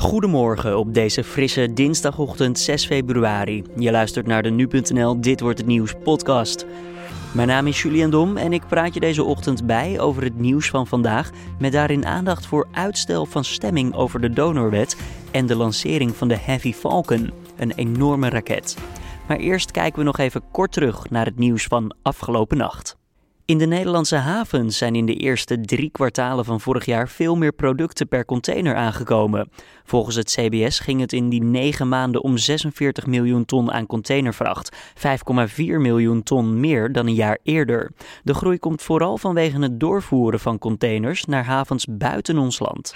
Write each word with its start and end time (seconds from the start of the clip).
Goedemorgen 0.00 0.78
op 0.78 0.94
deze 0.94 1.24
frisse 1.24 1.72
dinsdagochtend 1.72 2.58
6 2.58 2.86
februari. 2.86 3.64
Je 3.76 3.90
luistert 3.90 4.26
naar 4.26 4.42
de 4.42 4.50
nu.nl 4.50 5.20
Dit 5.20 5.40
wordt 5.40 5.58
het 5.58 5.66
nieuws 5.66 5.94
podcast. 6.04 6.66
Mijn 7.34 7.48
naam 7.48 7.66
is 7.66 7.82
Julian 7.82 8.10
Dom 8.10 8.36
en 8.36 8.52
ik 8.52 8.66
praat 8.66 8.94
je 8.94 9.00
deze 9.00 9.24
ochtend 9.24 9.66
bij 9.66 10.00
over 10.00 10.22
het 10.22 10.38
nieuws 10.38 10.68
van 10.68 10.86
vandaag 10.86 11.30
met 11.58 11.72
daarin 11.72 12.06
aandacht 12.06 12.46
voor 12.46 12.68
uitstel 12.72 13.26
van 13.26 13.44
stemming 13.44 13.94
over 13.94 14.20
de 14.20 14.30
donorwet 14.30 14.96
en 15.30 15.46
de 15.46 15.56
lancering 15.56 16.16
van 16.16 16.28
de 16.28 16.36
Heavy 16.36 16.72
Falcon, 16.72 17.30
een 17.56 17.72
enorme 17.72 18.28
raket. 18.28 18.76
Maar 19.28 19.36
eerst 19.36 19.70
kijken 19.70 19.98
we 19.98 20.04
nog 20.04 20.18
even 20.18 20.42
kort 20.50 20.72
terug 20.72 21.10
naar 21.10 21.24
het 21.24 21.38
nieuws 21.38 21.64
van 21.64 21.94
afgelopen 22.02 22.56
nacht. 22.56 22.99
In 23.50 23.58
de 23.58 23.66
Nederlandse 23.66 24.16
havens 24.16 24.78
zijn 24.78 24.94
in 24.94 25.06
de 25.06 25.14
eerste 25.14 25.60
drie 25.60 25.90
kwartalen 25.90 26.44
van 26.44 26.60
vorig 26.60 26.84
jaar 26.84 27.08
veel 27.08 27.36
meer 27.36 27.52
producten 27.52 28.08
per 28.08 28.24
container 28.24 28.74
aangekomen. 28.74 29.50
Volgens 29.84 30.16
het 30.16 30.30
CBS 30.30 30.78
ging 30.78 31.00
het 31.00 31.12
in 31.12 31.28
die 31.28 31.42
negen 31.42 31.88
maanden 31.88 32.22
om 32.22 32.38
46 32.38 33.06
miljoen 33.06 33.44
ton 33.44 33.72
aan 33.72 33.86
containervracht, 33.86 34.76
5,4 34.96 35.54
miljoen 35.56 36.22
ton 36.22 36.60
meer 36.60 36.92
dan 36.92 37.06
een 37.06 37.14
jaar 37.14 37.38
eerder. 37.42 37.90
De 38.22 38.34
groei 38.34 38.58
komt 38.58 38.82
vooral 38.82 39.18
vanwege 39.18 39.60
het 39.60 39.80
doorvoeren 39.80 40.40
van 40.40 40.58
containers 40.58 41.24
naar 41.24 41.44
havens 41.44 41.86
buiten 41.90 42.38
ons 42.38 42.58
land. 42.58 42.94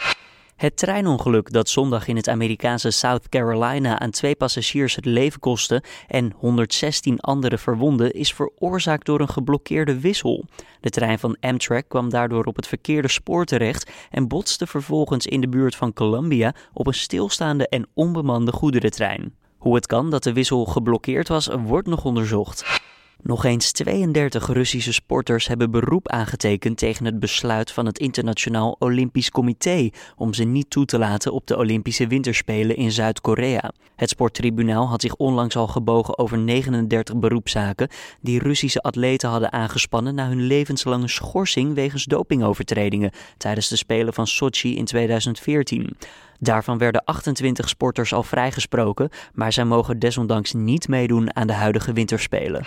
Het 0.64 0.77
treinongeluk 0.77 1.52
dat 1.52 1.68
zondag 1.68 2.09
in 2.09 2.16
het 2.16 2.28
Amerikaanse 2.28 2.91
South 2.91 3.28
Carolina 3.28 3.98
aan 3.98 4.10
twee 4.10 4.34
passagiers 4.34 4.95
het 4.95 5.04
leven 5.04 5.40
kostte 5.40 5.82
en 6.09 6.32
116 6.37 7.20
anderen 7.20 7.59
verwonden 7.59 8.12
is 8.12 8.34
veroorzaakt 8.34 9.06
door 9.06 9.20
een 9.20 9.28
geblokkeerde 9.28 10.00
wissel. 10.00 10.45
De 10.80 10.90
trein 10.90 11.18
van 11.18 11.37
Amtrak 11.40 11.88
kwam 11.88 12.10
daardoor 12.10 12.45
op 12.45 12.56
het 12.56 12.66
verkeerde 12.66 13.09
spoor 13.09 13.45
terecht 13.45 13.90
en 14.10 14.28
botste 14.28 14.66
vervolgens 14.66 15.27
in 15.27 15.40
de 15.40 15.48
buurt 15.48 15.77
van 15.77 15.92
Columbia 15.92 16.54
op 16.73 16.87
een 16.87 16.95
stilstaande 16.95 17.68
en 17.68 17.87
onbemande 17.95 18.52
goederentrein. 18.52 19.34
Hoe 19.59 19.74
het 19.74 19.87
kan 19.87 20.10
dat 20.10 20.23
de 20.23 20.32
wissel 20.32 20.65
geblokkeerd 20.65 21.29
was, 21.29 21.48
wordt 21.65 21.88
nog 21.88 22.04
onderzocht. 22.04 22.82
Nog 23.24 23.44
eens 23.44 23.72
32 23.72 24.46
Russische 24.46 24.92
sporters 24.92 25.46
hebben 25.46 25.70
beroep 25.70 26.08
aangetekend 26.08 26.78
tegen 26.78 27.04
het 27.04 27.20
besluit 27.20 27.70
van 27.70 27.86
het 27.86 27.98
Internationaal 27.98 28.76
Olympisch 28.78 29.30
Comité 29.30 29.90
om 30.16 30.34
ze 30.34 30.44
niet 30.44 30.70
toe 30.70 30.84
te 30.84 30.98
laten 30.98 31.32
op 31.32 31.46
de 31.46 31.56
Olympische 31.56 32.06
Winterspelen 32.06 32.76
in 32.76 32.92
Zuid-Korea. 32.92 33.72
Het 33.96 34.08
sporttribunaal 34.08 34.88
had 34.88 35.00
zich 35.00 35.14
onlangs 35.14 35.56
al 35.56 35.66
gebogen 35.66 36.18
over 36.18 36.38
39 36.38 37.18
beroepszaken 37.18 37.88
die 38.20 38.38
Russische 38.38 38.80
atleten 38.80 39.28
hadden 39.28 39.52
aangespannen 39.52 40.14
na 40.14 40.28
hun 40.28 40.46
levenslange 40.46 41.08
schorsing 41.08 41.74
wegens 41.74 42.04
dopingovertredingen 42.04 43.10
tijdens 43.36 43.68
de 43.68 43.76
Spelen 43.76 44.14
van 44.14 44.26
Sochi 44.26 44.76
in 44.76 44.84
2014. 44.84 45.96
Daarvan 46.38 46.78
werden 46.78 47.04
28 47.04 47.68
sporters 47.68 48.12
al 48.12 48.22
vrijgesproken, 48.22 49.10
maar 49.34 49.52
zij 49.52 49.64
mogen 49.64 49.98
desondanks 49.98 50.52
niet 50.52 50.88
meedoen 50.88 51.36
aan 51.36 51.46
de 51.46 51.52
huidige 51.52 51.92
winterspelen. 51.92 52.64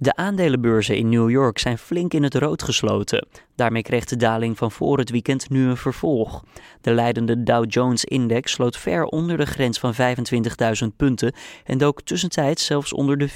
De 0.00 0.16
aandelenbeurzen 0.16 0.96
in 0.96 1.08
New 1.08 1.30
York 1.30 1.58
zijn 1.58 1.78
flink 1.78 2.14
in 2.14 2.22
het 2.22 2.34
rood 2.34 2.62
gesloten. 2.62 3.26
Daarmee 3.56 3.82
kreeg 3.82 4.04
de 4.04 4.16
daling 4.16 4.58
van 4.58 4.70
voor 4.70 4.98
het 4.98 5.10
weekend 5.10 5.50
nu 5.50 5.68
een 5.68 5.76
vervolg. 5.76 6.44
De 6.80 6.92
leidende 6.92 7.42
Dow 7.42 7.64
Jones-index 7.68 8.52
sloot 8.52 8.76
ver 8.76 9.04
onder 9.04 9.36
de 9.36 9.46
grens 9.46 9.78
van 9.78 9.94
25.000 9.94 10.96
punten 10.96 11.32
en 11.64 11.78
dook 11.78 12.02
tussentijds 12.02 12.64
zelfs 12.64 12.92
onder 12.92 13.18
de 13.18 13.28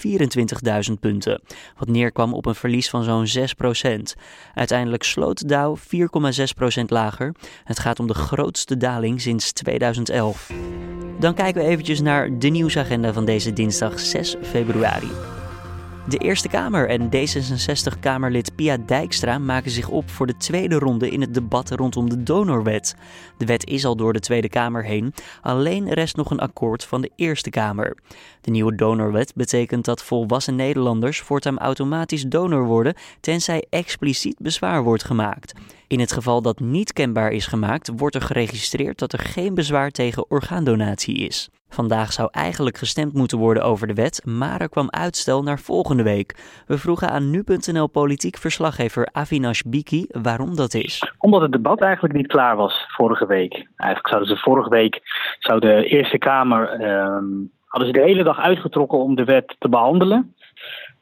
24.000 0.88 0.92
punten, 1.00 1.42
wat 1.78 1.88
neerkwam 1.88 2.34
op 2.34 2.46
een 2.46 2.54
verlies 2.54 2.90
van 2.90 3.02
zo'n 3.02 3.26
6%. 3.26 4.20
Uiteindelijk 4.54 5.02
sloot 5.02 5.48
Dow 5.48 5.76
4,6% 6.78 6.84
lager. 6.86 7.34
Het 7.64 7.78
gaat 7.78 8.00
om 8.00 8.06
de 8.06 8.14
grootste 8.14 8.76
daling 8.76 9.20
sinds 9.20 9.52
2011. 9.52 10.50
Dan 11.18 11.34
kijken 11.34 11.62
we 11.62 11.68
eventjes 11.68 12.00
naar 12.00 12.38
de 12.38 12.48
nieuwsagenda 12.48 13.12
van 13.12 13.24
deze 13.24 13.52
dinsdag 13.52 14.00
6 14.00 14.36
februari. 14.42 15.10
De 16.08 16.18
Eerste 16.18 16.48
Kamer 16.48 16.88
en 16.88 17.06
D66-Kamerlid 17.06 18.54
Pia 18.54 18.76
Dijkstra 18.76 19.38
maken 19.38 19.70
zich 19.70 19.88
op 19.88 20.10
voor 20.10 20.26
de 20.26 20.36
tweede 20.36 20.78
ronde 20.78 21.10
in 21.10 21.20
het 21.20 21.34
debat 21.34 21.70
rondom 21.70 22.08
de 22.10 22.22
donorwet. 22.22 22.94
De 23.38 23.44
wet 23.44 23.66
is 23.66 23.84
al 23.84 23.96
door 23.96 24.12
de 24.12 24.20
Tweede 24.20 24.48
Kamer 24.48 24.84
heen, 24.84 25.14
alleen 25.42 25.92
rest 25.92 26.16
nog 26.16 26.30
een 26.30 26.38
akkoord 26.38 26.84
van 26.84 27.00
de 27.00 27.10
Eerste 27.16 27.50
Kamer. 27.50 27.96
De 28.40 28.50
nieuwe 28.50 28.74
donorwet 28.74 29.32
betekent 29.34 29.84
dat 29.84 30.02
volwassen 30.02 30.56
Nederlanders 30.56 31.20
voortaan 31.20 31.58
automatisch 31.58 32.24
donor 32.24 32.64
worden, 32.64 32.94
tenzij 33.20 33.66
expliciet 33.70 34.38
bezwaar 34.38 34.82
wordt 34.82 35.04
gemaakt. 35.04 35.52
In 35.86 36.00
het 36.00 36.12
geval 36.12 36.42
dat 36.42 36.60
niet 36.60 36.92
kenbaar 36.92 37.30
is 37.30 37.46
gemaakt, 37.46 37.90
wordt 37.96 38.14
er 38.14 38.22
geregistreerd 38.22 38.98
dat 38.98 39.12
er 39.12 39.18
geen 39.18 39.54
bezwaar 39.54 39.90
tegen 39.90 40.30
orgaandonatie 40.30 41.16
is. 41.16 41.48
Vandaag 41.72 42.12
zou 42.12 42.28
eigenlijk 42.30 42.76
gestemd 42.76 43.12
moeten 43.12 43.38
worden 43.38 43.62
over 43.62 43.86
de 43.86 43.94
wet, 43.94 44.22
maar 44.24 44.60
er 44.60 44.68
kwam 44.68 44.90
uitstel 44.90 45.42
naar 45.42 45.58
volgende 45.58 46.02
week. 46.02 46.62
We 46.66 46.78
vroegen 46.78 47.10
aan 47.10 47.30
nu.nl 47.30 47.86
politiek 47.86 48.36
verslaggever 48.36 49.08
Avinash 49.12 49.60
Biki 49.60 50.06
waarom 50.22 50.56
dat 50.56 50.74
is. 50.74 51.12
Omdat 51.18 51.40
het 51.40 51.52
debat 51.52 51.80
eigenlijk 51.80 52.14
niet 52.14 52.26
klaar 52.26 52.56
was 52.56 52.84
vorige 52.88 53.26
week. 53.26 53.52
Eigenlijk 53.76 54.08
zouden 54.08 54.36
ze 54.36 54.42
vorige 54.42 54.68
week 54.68 55.00
zou 55.38 55.60
de 55.60 55.84
Eerste 55.84 56.18
Kamer 56.18 56.68
ehm, 56.68 57.24
hadden 57.66 57.88
ze 57.88 57.98
de 57.98 58.06
hele 58.06 58.22
dag 58.22 58.38
uitgetrokken 58.38 58.98
om 58.98 59.14
de 59.14 59.24
wet 59.24 59.56
te 59.58 59.68
behandelen. 59.68 60.34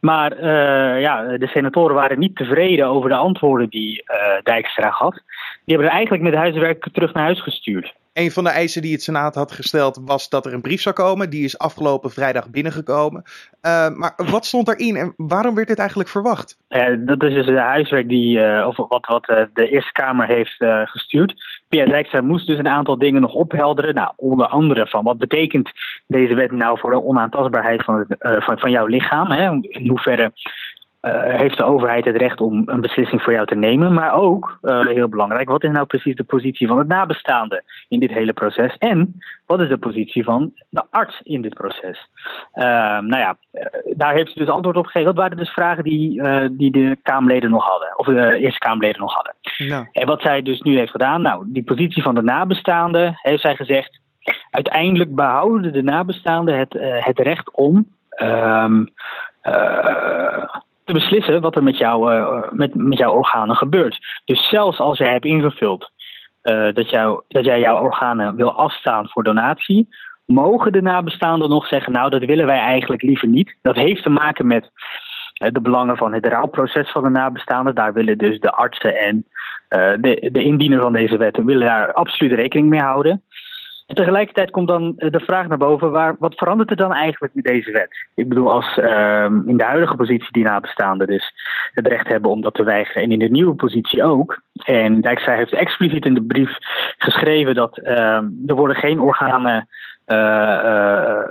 Maar 0.00 0.38
uh, 0.38 1.00
ja, 1.00 1.36
de 1.38 1.46
senatoren 1.46 1.94
waren 1.94 2.18
niet 2.18 2.36
tevreden 2.36 2.86
over 2.86 3.08
de 3.08 3.16
antwoorden 3.16 3.68
die 3.68 4.02
uh, 4.06 4.42
Dijkstra 4.42 4.90
gaf. 4.90 5.14
Die 5.14 5.74
hebben 5.74 5.86
er 5.86 5.92
eigenlijk 5.92 6.22
met 6.22 6.34
huiswerk 6.34 6.88
terug 6.92 7.12
naar 7.12 7.24
huis 7.24 7.42
gestuurd. 7.42 7.94
Een 8.12 8.30
van 8.30 8.44
de 8.44 8.50
eisen 8.50 8.82
die 8.82 8.92
het 8.92 9.02
Senaat 9.02 9.34
had 9.34 9.52
gesteld 9.52 10.00
was 10.04 10.28
dat 10.28 10.46
er 10.46 10.52
een 10.54 10.60
brief 10.60 10.80
zou 10.80 10.94
komen. 10.94 11.30
Die 11.30 11.44
is 11.44 11.58
afgelopen 11.58 12.10
vrijdag 12.10 12.50
binnengekomen. 12.50 13.22
Uh, 13.22 13.88
maar 13.88 14.12
wat 14.16 14.46
stond 14.46 14.68
erin 14.68 14.96
en 14.96 15.14
waarom 15.16 15.54
werd 15.54 15.68
dit 15.68 15.78
eigenlijk 15.78 16.08
verwacht? 16.08 16.58
dat 16.98 17.22
is 17.22 17.34
dus 17.34 17.46
de 17.46 17.58
huiswerk 17.58 18.08
die, 18.08 18.66
of 18.66 18.76
wat, 18.76 19.06
wat 19.06 19.24
de 19.54 19.68
Eerste 19.68 19.92
Kamer 19.92 20.26
heeft 20.26 20.56
gestuurd. 20.84 21.34
Pierre 21.68 21.90
Dijkstra 21.90 22.20
moest 22.20 22.46
dus 22.46 22.58
een 22.58 22.68
aantal 22.68 22.98
dingen 22.98 23.20
nog 23.20 23.34
ophelderen. 23.34 23.94
Nou, 23.94 24.12
onder 24.16 24.46
andere 24.46 24.86
van 24.86 25.04
wat 25.04 25.18
betekent 25.18 25.70
deze 26.06 26.34
wet 26.34 26.50
nou 26.52 26.78
voor 26.78 26.90
de 26.90 27.04
onaantastbaarheid 27.04 27.84
van, 27.84 27.98
het, 27.98 28.44
van, 28.44 28.58
van 28.58 28.70
jouw 28.70 28.86
lichaam? 28.86 29.30
Hè? 29.30 29.50
In 29.60 29.88
hoeverre 29.88 30.32
uh, 31.02 31.22
heeft 31.22 31.56
de 31.56 31.64
overheid 31.64 32.04
het 32.04 32.16
recht 32.16 32.40
om 32.40 32.62
een 32.66 32.80
beslissing 32.80 33.22
voor 33.22 33.32
jou 33.32 33.46
te 33.46 33.54
nemen. 33.54 33.92
Maar 33.92 34.12
ook, 34.12 34.58
uh, 34.62 34.86
heel 34.86 35.08
belangrijk, 35.08 35.48
wat 35.48 35.64
is 35.64 35.70
nou 35.70 35.86
precies 35.86 36.14
de 36.14 36.24
positie 36.24 36.66
van 36.68 36.78
het 36.78 36.88
nabestaande 36.88 37.62
in 37.88 38.00
dit 38.00 38.10
hele 38.10 38.32
proces? 38.32 38.76
En 38.78 39.20
wat 39.46 39.60
is 39.60 39.68
de 39.68 39.78
positie 39.78 40.24
van 40.24 40.52
de 40.68 40.82
arts 40.90 41.20
in 41.22 41.42
dit 41.42 41.54
proces? 41.54 42.08
Uh, 42.54 42.64
nou 42.98 43.18
ja, 43.18 43.36
daar 43.96 44.14
heeft 44.14 44.32
ze 44.32 44.38
dus 44.38 44.48
antwoord 44.48 44.76
op 44.76 44.84
gegeven. 44.84 45.06
Dat 45.06 45.22
waren 45.22 45.36
dus 45.36 45.50
vragen 45.50 45.84
die, 45.84 46.22
die 46.52 46.70
de 46.70 46.96
Kamerleden 47.02 47.50
nog 47.50 47.64
hadden, 47.64 47.98
of 47.98 48.06
de 48.06 48.36
Eerste 48.36 48.58
Kamerleden 48.58 49.00
nog 49.00 49.14
hadden. 49.14 49.34
Ja. 49.40 49.88
En 49.92 50.06
wat 50.06 50.22
zij 50.22 50.42
dus 50.42 50.60
nu 50.60 50.76
heeft 50.76 50.90
gedaan, 50.90 51.22
nou, 51.22 51.44
die 51.46 51.64
positie 51.64 52.02
van 52.02 52.14
de 52.14 52.22
nabestaande, 52.22 53.12
heeft 53.14 53.42
zij 53.42 53.56
gezegd. 53.56 54.00
Uiteindelijk 54.50 55.14
behouden 55.14 55.72
de 55.72 55.82
nabestaanden 55.82 56.58
het, 56.58 56.76
het 57.04 57.18
recht 57.18 57.50
om. 57.50 57.86
Um, 58.22 58.88
te 60.84 60.92
beslissen 60.92 61.40
wat 61.40 61.56
er 61.56 61.62
met, 61.62 61.78
jou, 61.78 62.14
uh, 62.14 62.50
met, 62.50 62.74
met 62.74 62.98
jouw 62.98 63.12
organen 63.12 63.56
gebeurt. 63.56 63.98
Dus 64.24 64.48
zelfs 64.48 64.78
als 64.78 64.98
jij 64.98 65.12
hebt 65.12 65.24
ingevuld 65.24 65.90
uh, 66.42 66.72
dat, 66.72 66.90
jou, 66.90 67.22
dat 67.28 67.44
jij 67.44 67.60
jouw 67.60 67.82
organen 67.82 68.36
wil 68.36 68.52
afstaan 68.52 69.08
voor 69.08 69.24
donatie, 69.24 69.88
mogen 70.26 70.72
de 70.72 70.82
nabestaanden 70.82 71.48
nog 71.48 71.66
zeggen: 71.66 71.92
Nou, 71.92 72.10
dat 72.10 72.24
willen 72.24 72.46
wij 72.46 72.58
eigenlijk 72.58 73.02
liever 73.02 73.28
niet. 73.28 73.56
Dat 73.62 73.76
heeft 73.76 74.02
te 74.02 74.10
maken 74.10 74.46
met 74.46 74.70
uh, 75.42 75.50
de 75.52 75.60
belangen 75.60 75.96
van 75.96 76.12
het 76.12 76.26
rouwproces 76.26 76.90
van 76.90 77.02
de 77.02 77.08
nabestaanden. 77.08 77.74
Daar 77.74 77.92
willen 77.92 78.18
dus 78.18 78.40
de 78.40 78.52
artsen 78.52 78.98
en 78.98 79.24
de, 80.00 80.28
de 80.32 80.42
indiener 80.42 80.80
van 80.80 80.92
deze 80.92 81.16
wet 81.16 81.36
willen 81.36 81.66
daar 81.66 81.92
absoluut 81.92 82.32
rekening 82.32 82.68
mee 82.68 82.80
houden. 82.80 83.22
En 83.90 83.96
tegelijkertijd 83.96 84.50
komt 84.50 84.68
dan 84.68 84.94
eh, 84.96 85.10
de 85.10 85.20
vraag 85.20 85.48
naar 85.48 85.58
boven, 85.58 85.90
waar, 85.90 86.16
wat 86.18 86.34
verandert 86.34 86.70
er 86.70 86.76
dan 86.76 86.92
eigenlijk 86.92 87.34
met 87.34 87.44
deze 87.44 87.70
wet? 87.70 88.06
Ik 88.14 88.28
bedoel, 88.28 88.52
als 88.52 88.76
uh, 88.76 89.24
in 89.46 89.56
de 89.56 89.64
huidige 89.64 89.96
positie 89.96 90.32
die 90.32 90.44
nabestaanden 90.44 91.06
dus 91.06 91.32
het 91.72 91.86
recht 91.86 92.08
hebben 92.08 92.30
om 92.30 92.40
dat 92.40 92.54
te 92.54 92.62
weigeren 92.62 93.02
en 93.02 93.12
in 93.12 93.18
de 93.18 93.28
nieuwe 93.28 93.54
positie 93.54 94.04
ook. 94.04 94.40
En 94.64 95.00
Dijkstra 95.00 95.34
heeft 95.34 95.52
expliciet 95.52 96.04
in 96.04 96.14
de 96.14 96.22
brief 96.22 96.56
geschreven 96.98 97.54
dat 97.54 97.78
uh, 97.78 97.96
er 98.46 98.54
worden 98.54 98.76
geen 98.76 99.00
organen 99.00 99.68
uh, 100.06 101.22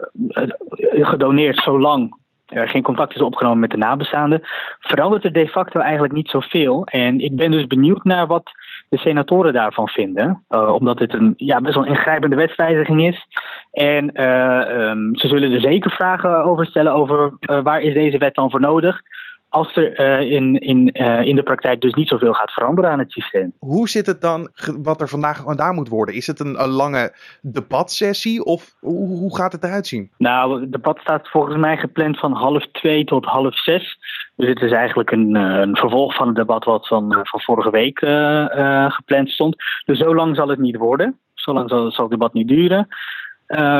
gedoneerd 1.02 1.58
zolang 1.58 2.18
er 2.50 2.70
geen 2.70 2.84
contact 2.84 3.16
is 3.16 3.22
opgenomen 3.22 3.60
met 3.60 3.72
de 3.72 3.78
nabestaanden, 3.78 4.42
verandert 4.80 5.24
er 5.24 5.34
de 5.34 5.48
facto 5.48 5.80
eigenlijk 5.80 6.14
niet 6.14 6.30
zoveel. 6.30 6.86
En 6.86 7.20
ik 7.20 7.36
ben 7.36 7.52
dus 7.52 7.68
benieuwd 7.68 8.04
naar 8.04 8.28
wat 8.28 8.52
de 8.90 8.98
senatoren 8.98 9.54
daarvan 9.54 9.88
vinden. 9.88 10.44
Uh, 10.50 10.74
omdat 10.74 11.00
het 11.00 11.14
een 11.14 11.34
ja, 11.38 11.62
best 11.62 11.76
wel 11.76 11.86
ingrijpende 11.86 12.36
wetswijziging 12.36 13.08
is. 13.08 13.28
En 13.72 14.12
uh, 14.14 14.90
um, 14.90 15.16
ze 15.16 15.28
zullen 15.28 15.52
er 15.52 15.62
zeker 15.62 15.92
vragen 15.92 16.44
over 16.44 16.66
stellen 16.66 16.94
over 16.94 17.34
uh, 17.40 17.62
waar 17.62 17.82
is 17.82 17.94
deze 17.94 18.18
wet 18.18 18.36
dan 18.36 18.52
voor 18.52 18.60
nodig. 18.60 19.02
Als 19.50 19.76
er 19.76 20.00
uh, 20.00 20.32
in, 20.32 20.60
in, 20.60 20.90
uh, 20.94 21.26
in 21.26 21.36
de 21.36 21.44
praktijk 21.44 21.82
dus 21.82 21.94
niet 21.94 22.08
zoveel 22.08 22.34
gaat 22.34 22.52
veranderen 22.52 22.92
aan 22.92 23.00
het 23.00 23.12
systeem. 23.12 23.54
Hoe 23.60 23.90
zit 23.90 24.06
het 24.06 24.22
dan, 24.22 24.50
wat 24.82 25.02
er 25.02 25.08
vandaag 25.08 25.38
gedaan 25.38 25.76
moet 25.76 25.90
worden? 25.90 26.16
Is 26.16 26.28
het 26.28 26.40
een, 26.40 26.62
een 26.62 26.70
lange 26.70 27.14
debatsessie 27.42 28.44
of 28.44 28.76
hoe, 28.80 29.08
hoe, 29.08 29.36
gaat 29.36 29.52
het 29.52 29.64
eruit 29.64 29.88
zien? 29.88 30.12
Nou, 30.18 30.62
het 30.62 30.72
debat 30.72 31.00
staat 31.00 31.30
volgens 31.30 31.58
mij 31.58 31.78
gepland 31.78 32.20
van 32.20 32.32
half 32.34 32.66
twee 32.72 33.04
tot 33.04 33.26
half 33.26 33.58
zes. 33.58 33.98
Dus 34.36 34.48
het 34.48 34.62
is 34.62 34.72
eigenlijk 34.72 35.12
een, 35.12 35.36
een 35.36 35.76
vervolg 35.76 36.16
van 36.16 36.28
het 36.28 36.36
debat 36.36 36.66
wat 36.66 36.88
van, 36.88 37.20
van 37.24 37.42
vorige 37.42 37.72
week 37.72 38.02
uh, 38.02 38.92
gepland 38.92 39.30
stond. 39.30 39.56
Dus 39.86 39.98
zo 39.98 40.16
lang 40.16 40.36
zal 40.36 40.48
het 40.48 40.60
niet 40.60 40.78
worden. 40.78 41.20
Zo 41.34 41.54
lang 41.54 41.70
zal, 41.70 41.92
zal 41.92 42.04
het 42.04 42.14
debat 42.14 42.34
niet 42.34 42.48
duren. 42.48 42.88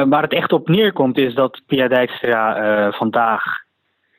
waar 0.10 0.22
het 0.22 0.34
echt 0.34 0.52
op 0.54 0.68
neerkomt 0.68 1.18
is 1.18 1.34
dat 1.34 1.62
Pia 1.66 1.88
Dijkstra 1.88 2.92
vandaag 2.92 3.68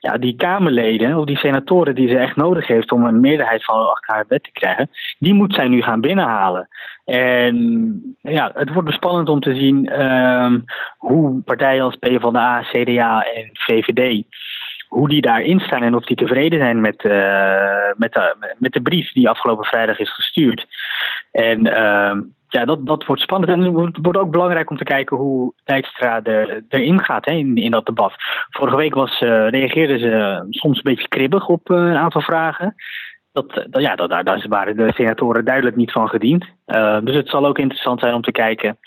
ja, 0.01 0.19
die 0.19 0.37
Kamerleden 0.37 1.17
of 1.17 1.25
die 1.25 1.37
senatoren 1.37 1.95
die 1.95 2.09
ze 2.09 2.19
echt 2.19 2.37
nodig 2.37 2.67
heeft 2.67 2.93
om 2.93 3.05
een 3.05 3.21
meerderheid 3.21 3.65
van 3.65 3.91
achter 3.91 4.15
haar 4.15 4.25
wet 4.29 4.45
te 4.45 4.53
krijgen, 4.53 4.91
die 5.19 5.35
moet 5.35 5.55
zij 5.55 5.69
nu 5.69 5.83
gaan 5.83 6.01
binnenhalen. 6.01 6.69
En 7.05 8.17
ja, 8.21 8.51
het 8.55 8.73
wordt 8.73 8.89
bespannend 8.89 9.29
om 9.29 9.41
te 9.41 9.55
zien 9.55 9.89
uh, 9.93 10.55
hoe 10.99 11.43
partijen 11.43 11.85
als 11.85 11.97
PvdA, 11.97 12.63
CDA 12.63 13.23
en 13.23 13.51
VVD 13.53 14.25
hoe 14.91 15.09
die 15.09 15.21
daarin 15.21 15.61
staan 15.61 15.83
en 15.83 15.95
of 15.95 16.05
die 16.05 16.17
tevreden 16.17 16.59
zijn 16.59 16.81
met, 16.81 17.05
uh, 17.05 17.93
met, 17.97 18.13
de, 18.13 18.55
met 18.59 18.73
de 18.73 18.83
brief 18.83 19.13
die 19.13 19.29
afgelopen 19.29 19.65
vrijdag 19.65 19.99
is 19.99 20.15
gestuurd. 20.15 20.67
En 21.33 21.67
uh, 21.67 22.17
ja, 22.49 22.65
dat, 22.65 22.87
dat 22.87 23.07
wordt 23.07 23.23
spannend. 23.23 23.53
En 23.53 23.75
het 23.85 23.99
wordt 24.03 24.19
ook 24.19 24.31
belangrijk 24.31 24.71
om 24.71 24.77
te 24.77 24.85
kijken 24.85 25.17
hoe 25.17 25.53
Dijkstra 25.65 26.23
er, 26.23 26.63
erin 26.69 27.05
gaat 27.05 27.25
hè, 27.25 27.33
in, 27.33 27.57
in 27.57 27.71
dat 27.71 27.87
debat. 27.87 28.15
Vorige 28.51 28.77
week 28.77 28.95
was, 28.95 29.21
uh, 29.21 29.49
reageerden 29.49 29.99
ze 29.99 30.47
soms 30.51 30.77
een 30.77 30.95
beetje 30.95 31.09
kribbig 31.09 31.49
op 31.49 31.71
een 31.71 31.97
aantal 31.97 32.21
vragen. 32.21 32.75
Dat, 33.33 33.67
dat, 33.71 33.83
ja, 33.83 33.97
dat, 33.97 34.09
daar, 34.09 34.45
waren 34.49 34.77
de 34.77 34.93
senatoren 34.93 35.45
duidelijk 35.45 35.77
niet 35.77 35.93
van 35.93 36.09
gediend. 36.09 36.45
Uh, 36.67 36.99
dus 37.05 37.15
het 37.15 37.29
zal 37.29 37.47
ook 37.47 37.59
interessant 37.59 38.01
zijn 38.01 38.15
om 38.15 38.23
te 38.23 38.33
kijken 38.33 38.79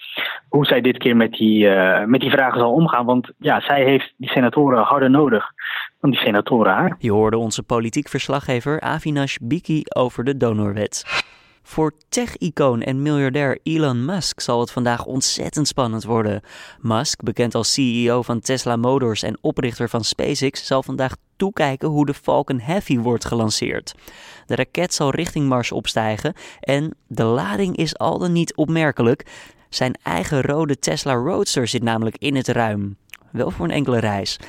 hoe 0.49 0.65
zij 0.65 0.81
dit 0.81 0.97
keer 0.97 1.15
met 1.15 1.31
die, 1.31 1.69
met 2.05 2.21
die 2.21 2.31
vragen 2.31 2.59
zal 2.59 2.71
omgaan. 2.71 3.05
Want 3.05 3.31
ja, 3.37 3.59
zij 3.59 3.83
heeft 3.83 4.13
die 4.17 4.29
senatoren 4.29 4.83
harder 4.83 5.09
nodig 5.09 5.51
dan 5.99 6.09
die 6.09 6.19
senatoren 6.19 6.73
haar. 6.73 6.95
Je 6.99 7.11
hoorde 7.11 7.37
onze 7.37 7.63
politiek 7.63 8.07
verslaggever 8.07 8.81
Avinash 8.81 9.37
Biki 9.41 9.81
over 9.95 10.23
de 10.23 10.37
donorwet. 10.37 11.23
Voor 11.63 11.93
tech-icoon 12.09 12.81
en 12.81 13.01
miljardair 13.01 13.59
Elon 13.63 14.05
Musk 14.05 14.39
zal 14.39 14.59
het 14.59 14.71
vandaag 14.71 15.05
ontzettend 15.05 15.67
spannend 15.67 16.03
worden. 16.03 16.41
Musk, 16.79 17.23
bekend 17.23 17.55
als 17.55 17.73
CEO 17.73 18.21
van 18.21 18.39
Tesla 18.39 18.75
Motors 18.75 19.23
en 19.23 19.37
oprichter 19.41 19.89
van 19.89 20.03
SpaceX, 20.03 20.65
zal 20.65 20.83
vandaag 20.83 21.15
toekijken 21.35 21.89
hoe 21.89 22.05
de 22.05 22.13
Falcon 22.13 22.59
Heavy 22.59 22.97
wordt 22.97 23.25
gelanceerd. 23.25 23.95
De 24.45 24.55
raket 24.55 24.93
zal 24.93 25.11
richting 25.11 25.47
Mars 25.47 25.71
opstijgen 25.71 26.33
en 26.59 26.95
de 27.07 27.23
lading 27.23 27.75
is 27.75 27.97
al 27.97 28.17
dan 28.17 28.31
niet 28.31 28.55
opmerkelijk. 28.55 29.25
Zijn 29.69 29.95
eigen 30.03 30.41
rode 30.41 30.79
Tesla 30.79 31.13
Roadster 31.13 31.67
zit 31.67 31.83
namelijk 31.83 32.17
in 32.17 32.35
het 32.35 32.47
ruim. 32.47 32.97
Wel 33.31 33.51
voor 33.51 33.65
een 33.65 33.71
enkele 33.71 33.99
reis. 33.99 34.39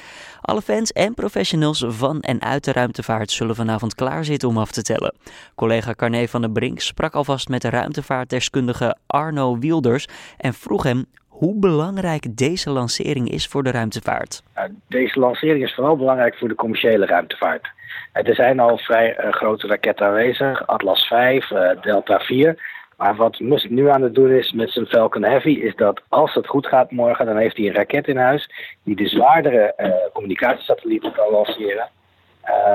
Alle 0.44 0.60
fans 0.60 0.92
en 0.92 1.14
professionals 1.14 1.84
van 1.88 2.20
en 2.20 2.42
uit 2.42 2.64
de 2.64 2.72
ruimtevaart 2.72 3.30
zullen 3.30 3.54
vanavond 3.54 3.94
klaarzitten 3.94 4.48
om 4.48 4.58
af 4.58 4.70
te 4.70 4.82
tellen. 4.82 5.14
Collega 5.54 5.94
Carné 5.94 6.28
van 6.28 6.40
der 6.40 6.50
Brink 6.50 6.80
sprak 6.80 7.14
alvast 7.14 7.48
met 7.48 7.62
de 7.62 7.70
ruimtevaartdeskundige 7.70 8.96
Arno 9.06 9.58
Wilders 9.58 10.06
en 10.36 10.54
vroeg 10.54 10.82
hem 10.82 11.04
hoe 11.28 11.58
belangrijk 11.58 12.36
deze 12.36 12.70
lancering 12.70 13.30
is 13.30 13.46
voor 13.46 13.62
de 13.62 13.70
ruimtevaart. 13.70 14.42
Deze 14.88 15.18
lancering 15.18 15.62
is 15.64 15.74
vooral 15.74 15.96
belangrijk 15.96 16.36
voor 16.36 16.48
de 16.48 16.54
commerciële 16.54 17.06
ruimtevaart. 17.06 17.70
Er 18.12 18.34
zijn 18.34 18.60
al 18.60 18.78
vrij 18.78 19.18
uh, 19.18 19.32
grote 19.32 19.66
raketten 19.66 20.06
aanwezig, 20.06 20.66
Atlas 20.66 21.06
5, 21.06 21.50
uh, 21.50 21.70
eh, 21.70 21.82
Delta 21.82 22.18
4. 22.18 22.56
Maar 22.96 23.16
wat 23.16 23.40
Musk 23.40 23.70
nu 23.70 23.88
aan 23.88 24.02
het 24.02 24.14
doen 24.14 24.30
is 24.30 24.52
met 24.52 24.70
zijn 24.70 24.86
Falcon 24.86 25.22
Heavy, 25.22 25.50
is 25.50 25.76
dat 25.76 26.00
als 26.08 26.34
het 26.34 26.46
goed 26.46 26.66
gaat 26.66 26.90
morgen, 26.90 27.26
dan 27.26 27.36
heeft 27.36 27.56
hij 27.56 27.66
een 27.66 27.74
raket 27.74 28.08
in 28.08 28.16
huis 28.16 28.50
die 28.82 28.96
de 28.96 29.08
zwaardere 29.08 29.74
uh, 29.76 29.92
communicatiesatellieten 30.12 31.12
kan 31.12 31.30
lanceren. 31.30 31.88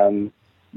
Um, 0.05 0.31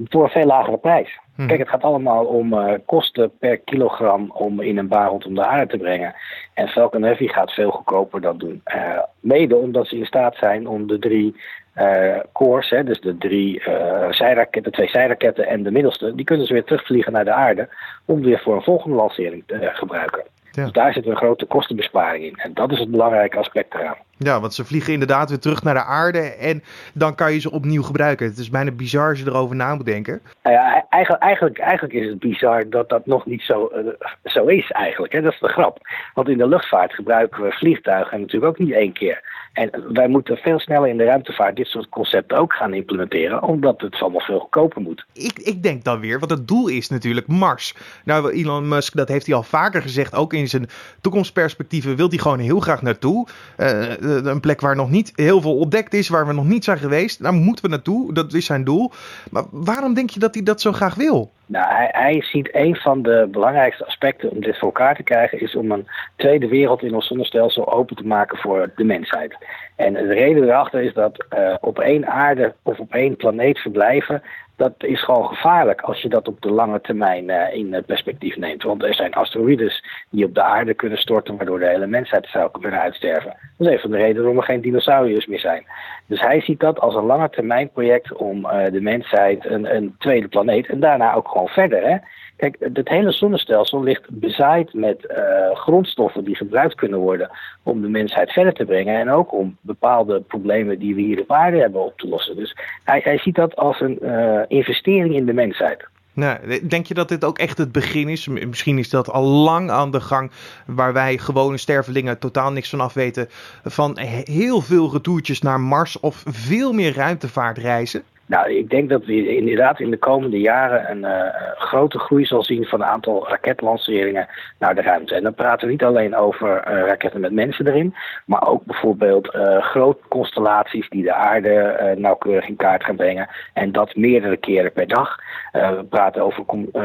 voor 0.04 0.24
een 0.24 0.30
veel 0.30 0.46
lagere 0.46 0.76
prijs. 0.76 1.18
Hm. 1.36 1.46
Kijk, 1.46 1.58
het 1.58 1.68
gaat 1.68 1.82
allemaal 1.82 2.24
om 2.24 2.52
uh, 2.52 2.72
kosten 2.86 3.30
per 3.38 3.58
kilogram 3.58 4.30
om 4.30 4.60
in 4.60 4.78
een 4.78 4.88
baan 4.88 5.08
rondom 5.08 5.34
de 5.34 5.44
aarde 5.44 5.66
te 5.66 5.76
brengen. 5.76 6.14
En 6.54 6.68
Falcon 6.68 7.02
Heavy 7.02 7.28
gaat 7.28 7.52
veel 7.52 7.70
goedkoper 7.70 8.20
dat 8.20 8.40
doen. 8.40 8.62
Uh, 8.74 8.98
mede 9.20 9.56
omdat 9.56 9.86
ze 9.86 9.96
in 9.96 10.06
staat 10.06 10.36
zijn 10.36 10.66
om 10.66 10.86
de 10.86 10.98
drie 10.98 11.36
uh, 11.76 12.18
cores, 12.32 12.70
hè, 12.70 12.84
dus 12.84 13.00
de 13.00 13.18
drie 13.18 13.62
zijraketten, 14.10 14.62
de 14.62 14.70
twee 14.70 14.88
zijraketten 14.88 15.46
en 15.46 15.62
de 15.62 15.70
middelste, 15.70 16.14
die 16.14 16.24
kunnen 16.24 16.46
ze 16.46 16.52
weer 16.52 16.64
terugvliegen 16.64 17.12
naar 17.12 17.24
de 17.24 17.32
aarde 17.32 17.68
om 18.04 18.22
weer 18.22 18.38
voor 18.38 18.54
een 18.54 18.62
volgende 18.62 18.96
lancering 18.96 19.42
te 19.46 19.70
gebruiken. 19.72 20.22
Ja. 20.50 20.62
Dus 20.62 20.72
daar 20.72 20.92
zit 20.92 21.06
een 21.06 21.16
grote 21.16 21.44
kostenbesparing 21.44 22.24
in. 22.24 22.36
En 22.36 22.54
dat 22.54 22.72
is 22.72 22.78
het 22.78 22.90
belangrijke 22.90 23.38
aspect 23.38 23.74
eraan. 23.74 23.96
Ja, 24.24 24.40
want 24.40 24.54
ze 24.54 24.64
vliegen 24.64 24.92
inderdaad 24.92 25.28
weer 25.28 25.38
terug 25.38 25.62
naar 25.62 25.74
de 25.74 25.84
aarde 25.84 26.18
en 26.18 26.62
dan 26.94 27.14
kan 27.14 27.32
je 27.32 27.38
ze 27.38 27.50
opnieuw 27.50 27.82
gebruiken. 27.82 28.26
Het 28.26 28.38
is 28.38 28.50
bijna 28.50 28.70
bizar 28.70 29.08
als 29.08 29.18
je 29.18 29.26
erover 29.26 29.56
na 29.56 29.74
moet 29.74 29.86
denken. 29.86 30.20
Nou 30.42 30.56
ja, 30.56 30.86
eigenlijk, 30.88 31.22
eigenlijk, 31.22 31.58
eigenlijk 31.58 31.94
is 31.94 32.08
het 32.08 32.18
bizar 32.18 32.68
dat 32.70 32.88
dat 32.88 33.06
nog 33.06 33.26
niet 33.26 33.42
zo, 33.42 33.70
uh, 33.74 34.08
zo 34.24 34.46
is 34.46 34.70
eigenlijk. 34.70 35.12
Hè? 35.12 35.20
Dat 35.20 35.32
is 35.32 35.40
de 35.40 35.48
grap. 35.48 35.78
Want 36.14 36.28
in 36.28 36.38
de 36.38 36.48
luchtvaart 36.48 36.94
gebruiken 36.94 37.42
we 37.42 37.52
vliegtuigen 37.52 38.20
natuurlijk 38.20 38.52
ook 38.52 38.66
niet 38.66 38.74
één 38.74 38.92
keer. 38.92 39.22
En 39.52 39.70
wij 39.92 40.08
moeten 40.08 40.36
veel 40.36 40.58
sneller 40.58 40.88
in 40.88 40.96
de 40.96 41.04
ruimtevaart 41.04 41.56
dit 41.56 41.66
soort 41.66 41.88
concepten 41.88 42.38
ook 42.38 42.52
gaan 42.52 42.74
implementeren, 42.74 43.42
omdat 43.42 43.80
het 43.80 44.00
allemaal 44.00 44.20
veel 44.20 44.38
goedkoper 44.38 44.80
moet. 44.80 45.04
Ik, 45.12 45.38
ik 45.38 45.62
denk 45.62 45.84
dan 45.84 46.00
weer, 46.00 46.18
want 46.18 46.30
het 46.30 46.48
doel 46.48 46.68
is 46.68 46.88
natuurlijk 46.88 47.26
Mars. 47.26 47.74
Nou, 48.04 48.32
Elon 48.32 48.68
Musk, 48.68 48.96
dat 48.96 49.08
heeft 49.08 49.26
hij 49.26 49.34
al 49.34 49.42
vaker 49.42 49.82
gezegd, 49.82 50.14
ook 50.14 50.32
in 50.32 50.48
zijn 50.48 50.66
toekomstperspectieven 51.00 51.96
wil 51.96 52.08
hij 52.08 52.18
gewoon 52.18 52.38
heel 52.38 52.60
graag 52.60 52.82
naartoe. 52.82 53.26
Uh, 53.58 54.11
een 54.16 54.40
plek 54.40 54.60
waar 54.60 54.76
nog 54.76 54.90
niet 54.90 55.12
heel 55.14 55.40
veel 55.40 55.56
ontdekt 55.56 55.94
is, 55.94 56.08
waar 56.08 56.26
we 56.26 56.32
nog 56.32 56.44
niet 56.44 56.64
zijn 56.64 56.78
geweest. 56.78 57.22
Daar 57.22 57.32
moeten 57.32 57.64
we 57.64 57.70
naartoe, 57.70 58.12
dat 58.12 58.32
is 58.32 58.44
zijn 58.44 58.64
doel. 58.64 58.92
Maar 59.30 59.44
waarom 59.50 59.94
denk 59.94 60.10
je 60.10 60.20
dat 60.20 60.34
hij 60.34 60.42
dat 60.42 60.60
zo 60.60 60.72
graag 60.72 60.94
wil? 60.94 61.32
Nou, 61.46 61.66
hij, 61.90 62.22
ziet 62.22 62.48
een 62.54 62.76
van 62.76 63.02
de 63.02 63.28
belangrijkste 63.30 63.86
aspecten 63.86 64.30
om 64.30 64.40
dit 64.40 64.58
voor 64.58 64.68
elkaar 64.68 64.96
te 64.96 65.02
krijgen, 65.02 65.40
is 65.40 65.54
om 65.54 65.70
een 65.70 65.88
tweede 66.16 66.48
wereld 66.48 66.82
in 66.82 66.94
ons 66.94 67.06
zonnestelsel 67.06 67.72
open 67.72 67.96
te 67.96 68.06
maken 68.06 68.38
voor 68.38 68.70
de 68.76 68.84
mensheid. 68.84 69.36
En 69.76 69.92
de 69.92 70.14
reden 70.14 70.42
erachter 70.42 70.82
is 70.82 70.94
dat 70.94 71.24
uh, 71.38 71.54
op 71.60 71.78
één 71.78 72.06
aarde 72.06 72.54
of 72.62 72.78
op 72.78 72.92
één 72.94 73.16
planeet 73.16 73.58
verblijven, 73.58 74.22
dat 74.56 74.72
is 74.78 75.04
gewoon 75.04 75.26
gevaarlijk 75.26 75.80
als 75.80 76.02
je 76.02 76.08
dat 76.08 76.28
op 76.28 76.40
de 76.40 76.50
lange 76.50 76.80
termijn 76.80 77.28
uh, 77.28 77.54
in 77.54 77.82
perspectief 77.86 78.36
neemt. 78.36 78.62
Want 78.62 78.82
er 78.82 78.94
zijn 78.94 79.14
asteroïdes 79.14 79.84
die 80.10 80.24
op 80.24 80.34
de 80.34 80.42
aarde 80.42 80.74
kunnen 80.74 80.98
storten, 80.98 81.36
waardoor 81.36 81.58
de 81.58 81.68
hele 81.68 81.86
mensheid 81.86 82.26
zou 82.26 82.50
kunnen 82.50 82.80
uitsterven. 82.80 83.36
Dat 83.58 83.66
is 83.68 83.74
een 83.74 83.80
van 83.80 83.90
de 83.90 83.96
redenen 83.96 84.22
waarom 84.22 84.38
er 84.38 84.44
geen 84.44 84.60
dinosauriërs 84.60 85.26
meer 85.26 85.40
zijn. 85.40 85.66
Dus 86.12 86.20
hij 86.20 86.40
ziet 86.40 86.60
dat 86.60 86.80
als 86.80 86.94
een 86.94 87.04
lange 87.04 87.30
termijn 87.30 87.70
project 87.70 88.12
om 88.12 88.44
uh, 88.44 88.64
de 88.72 88.80
mensheid 88.80 89.44
een, 89.44 89.76
een, 89.76 89.94
tweede 89.98 90.28
planeet 90.28 90.66
en 90.66 90.80
daarna 90.80 91.14
ook 91.14 91.28
gewoon 91.28 91.48
verder. 91.48 91.82
Hè? 91.88 91.96
Kijk, 92.36 92.56
het 92.58 92.88
hele 92.88 93.12
zonnestelsel 93.12 93.82
ligt 93.82 94.10
bezaaid 94.10 94.74
met 94.74 95.06
uh, 95.10 95.56
grondstoffen 95.56 96.24
die 96.24 96.36
gebruikt 96.36 96.74
kunnen 96.74 96.98
worden 96.98 97.30
om 97.62 97.80
de 97.80 97.88
mensheid 97.88 98.32
verder 98.32 98.52
te 98.52 98.64
brengen. 98.64 99.00
En 99.00 99.10
ook 99.10 99.32
om 99.32 99.56
bepaalde 99.60 100.20
problemen 100.20 100.78
die 100.78 100.94
we 100.94 101.00
hier 101.00 101.20
op 101.20 101.32
aarde 101.32 101.58
hebben 101.58 101.84
op 101.84 101.98
te 101.98 102.08
lossen. 102.08 102.36
Dus 102.36 102.56
hij, 102.84 103.00
hij 103.04 103.18
ziet 103.18 103.34
dat 103.34 103.56
als 103.56 103.80
een 103.80 103.98
uh, 104.02 104.40
investering 104.48 105.14
in 105.14 105.26
de 105.26 105.32
mensheid. 105.32 105.88
Nou, 106.14 106.66
denk 106.68 106.86
je 106.86 106.94
dat 106.94 107.08
dit 107.08 107.24
ook 107.24 107.38
echt 107.38 107.58
het 107.58 107.72
begin 107.72 108.08
is? 108.08 108.26
Misschien 108.28 108.78
is 108.78 108.88
dat 108.88 109.10
al 109.10 109.24
lang 109.24 109.70
aan 109.70 109.90
de 109.90 110.00
gang, 110.00 110.30
waar 110.66 110.92
wij 110.92 111.18
gewone 111.18 111.56
stervelingen 111.56 112.18
totaal 112.18 112.52
niks 112.52 112.68
van 112.68 112.80
af 112.80 112.94
weten. 112.94 113.28
Van 113.64 113.98
heel 114.24 114.60
veel 114.60 114.92
retourtjes 114.92 115.40
naar 115.40 115.60
Mars 115.60 116.00
of 116.00 116.22
veel 116.26 116.72
meer 116.72 116.94
ruimtevaartreizen? 116.94 118.02
Nou, 118.26 118.50
ik 118.50 118.70
denk 118.70 118.88
dat 118.88 119.04
we 119.04 119.36
inderdaad 119.36 119.80
in 119.80 119.90
de 119.90 119.96
komende 119.96 120.40
jaren 120.40 120.90
een 120.90 121.04
uh, 121.04 121.34
grote 121.56 121.98
groei 121.98 122.24
zal 122.24 122.42
zien 122.42 122.64
van 122.64 122.80
een 122.80 122.86
aantal 122.86 123.28
raketlanceringen 123.28 124.28
naar 124.58 124.74
de 124.74 124.82
ruimte. 124.82 125.14
En 125.14 125.22
dan 125.22 125.34
praten 125.34 125.66
we 125.66 125.72
niet 125.72 125.84
alleen 125.84 126.16
over 126.16 126.48
uh, 126.48 126.86
raketten 126.86 127.20
met 127.20 127.32
mensen 127.32 127.66
erin, 127.66 127.94
maar 128.26 128.48
ook 128.48 128.64
bijvoorbeeld 128.64 129.34
uh, 129.34 129.62
grote 129.62 130.02
constellaties 130.08 130.88
die 130.88 131.02
de 131.02 131.12
aarde 131.12 131.94
nauwkeurig 131.98 132.48
in 132.48 132.56
kaart 132.56 132.84
gaan 132.84 132.96
brengen. 132.96 133.28
En 133.52 133.72
dat 133.72 133.94
meerdere 133.94 134.36
keren 134.36 134.72
per 134.72 134.88
dag. 134.88 135.16
we 135.52 135.86
praten 135.88 136.22
over 136.22 136.44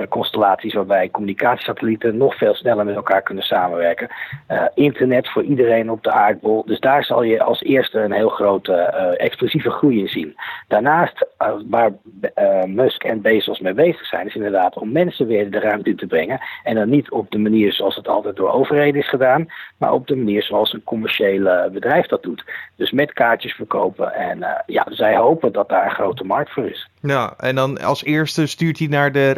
constellaties 0.09 0.73
waarbij 0.73 1.09
communicatiesatellieten 1.09 2.17
nog 2.17 2.37
veel 2.37 2.53
sneller 2.53 2.85
met 2.85 2.95
elkaar 2.95 3.21
kunnen 3.21 3.43
samenwerken. 3.43 4.07
internet 4.73 5.29
voor 5.29 5.43
iedereen 5.43 5.91
op 5.91 6.03
de 6.03 6.11
aardbol. 6.11 6.65
Dus 6.65 6.79
daar 6.79 7.03
zal 7.03 7.23
je 7.23 7.43
als 7.43 7.61
eerste 7.61 7.99
een 7.99 8.11
heel 8.11 8.29
grote 8.29 8.73
explosieve 9.17 9.69
groei 9.69 9.99
in 9.99 10.07
zien. 10.07 10.35
Daarnaast 10.67 11.27
waar 11.69 11.91
Musk 12.65 13.03
en 13.03 13.21
Bezos 13.21 13.59
mee 13.59 13.73
bezig 13.73 14.05
zijn, 14.05 14.27
is 14.27 14.35
inderdaad 14.35 14.77
om 14.77 14.91
mensen 14.91 15.27
weer 15.27 15.51
de 15.51 15.59
ruimte 15.59 15.89
in 15.89 15.95
te 15.95 16.07
brengen. 16.07 16.39
En 16.63 16.75
dan 16.75 16.89
niet 16.89 17.11
op 17.11 17.31
de 17.31 17.37
manier 17.37 17.73
zoals 17.73 17.95
het 17.95 18.07
altijd 18.07 18.35
door 18.35 18.51
overheden 18.51 19.01
is 19.01 19.09
gedaan, 19.09 19.47
maar 19.77 19.91
op 19.93 20.07
de 20.07 20.15
manier 20.15 20.43
zoals 20.43 20.73
een 20.73 20.83
commerciële 20.83 21.69
bedrijf 21.73 22.05
dat 22.05 22.23
doet. 22.23 22.43
Dus 22.75 22.91
met 22.91 23.13
kaartjes 23.13 23.53
verkopen. 23.53 24.13
En 24.13 24.63
ja, 24.65 24.85
zij 24.89 25.15
hopen 25.15 25.51
dat 25.51 25.69
daar 25.69 25.85
een 25.85 25.91
grote 25.91 26.23
markt 26.23 26.51
voor 26.53 26.65
is. 26.65 26.89
Ja, 27.01 27.33
en 27.37 27.55
dan 27.55 27.81
als 27.81 28.03
eerste 28.03 28.47
stuurt 28.47 28.79
hij 28.79 28.87
naar 28.87 29.11
de, 29.11 29.35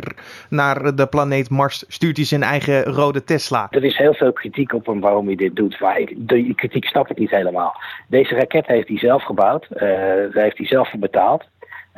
naar 0.50 0.96
de 0.96 1.08
planeet 1.08 1.50
Mars, 1.50 1.86
stuurt 1.88 2.18
hij 2.18 2.25
zijn 2.25 2.44
eigen 2.44 2.84
rode 2.84 3.24
Tesla. 3.24 3.68
Er 3.70 3.84
is 3.84 3.98
heel 3.98 4.13
veel 4.13 4.34
kritiek 4.34 4.74
op 4.74 4.86
hem 4.86 5.00
waarom 5.00 5.25
hij 5.25 5.36
dit 5.36 5.56
doet, 5.56 5.79
maar 5.79 6.00
ik, 6.00 6.13
de 6.18 6.53
kritiek 6.56 6.86
snap 6.86 7.10
ik 7.10 7.18
niet 7.18 7.29
helemaal. 7.29 7.75
Deze 8.08 8.36
raket 8.36 8.68
heeft 8.68 8.88
hij 8.88 8.98
zelf 8.98 9.24
gebouwd, 9.24 9.68
uh, 9.74 9.79
daar 9.79 10.44
heeft 10.44 10.58
hij 10.58 10.68
zelf 10.68 10.89
voor 10.89 11.00
betaald. 11.00 11.48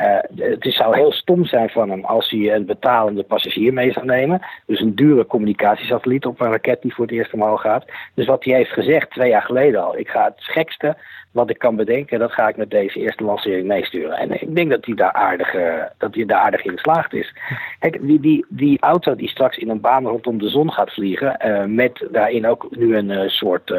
Uh, 0.01 0.17
het 0.36 0.74
zou 0.74 0.96
heel 0.96 1.12
stom 1.12 1.46
zijn 1.46 1.70
van 1.70 1.89
hem 1.89 2.05
als 2.05 2.29
hij 2.29 2.55
een 2.55 2.65
betalende 2.65 3.24
passagier 3.24 3.74
mee 3.74 3.91
zou 3.91 4.05
nemen. 4.05 4.41
Dus 4.65 4.79
een 4.79 4.96
dure 4.96 5.25
communicatiesatelliet 5.25 6.25
op 6.25 6.39
een 6.39 6.51
raket 6.51 6.81
die 6.81 6.93
voor 6.93 7.05
het 7.05 7.13
eerst 7.13 7.34
omhoog 7.34 7.62
gaat. 7.62 7.86
Dus 8.13 8.25
wat 8.25 8.43
hij 8.43 8.55
heeft 8.55 8.72
gezegd 8.72 9.12
twee 9.12 9.29
jaar 9.29 9.41
geleden 9.41 9.84
al. 9.84 9.98
Ik 9.98 10.10
ga 10.10 10.24
het 10.24 10.34
gekste 10.38 10.96
wat 11.31 11.50
ik 11.50 11.58
kan 11.58 11.75
bedenken, 11.75 12.20
dat 12.20 12.31
ga 12.31 12.48
ik 12.48 12.58
met 12.58 12.70
deze 12.70 13.00
eerste 13.00 13.24
lancering 13.24 13.67
meesturen. 13.67 14.17
En 14.17 14.41
ik 14.41 14.55
denk 14.55 14.70
dat 14.70 14.86
hij 14.86 14.96
daar 14.96 15.12
aardig, 15.13 15.55
uh, 15.55 15.84
dat 15.98 16.15
hij 16.15 16.25
daar 16.25 16.39
aardig 16.39 16.63
in 16.63 16.72
geslaagd 16.72 17.13
is. 17.13 17.34
Kijk, 17.79 17.98
die, 18.01 18.20
die, 18.20 18.46
die 18.50 18.79
auto 18.79 19.15
die 19.15 19.29
straks 19.29 19.58
in 19.58 19.70
een 19.70 19.81
baan 19.81 20.05
rondom 20.05 20.38
de 20.38 20.50
zon 20.50 20.72
gaat 20.72 20.93
vliegen, 20.93 21.38
uh, 21.46 21.63
met 21.65 22.08
daarin 22.12 22.48
ook 22.48 22.67
nu 22.70 22.98
een 22.98 23.29
soort 23.29 23.74